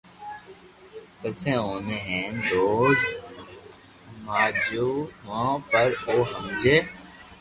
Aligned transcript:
پسي 1.19 1.51
اوني 1.63 1.97
ھين 2.07 2.33
روز 2.51 2.99
ھماجو 4.09 4.87
ھون 5.23 5.49
پر 5.69 5.89
او 6.09 6.15
ھمجي 6.31 6.75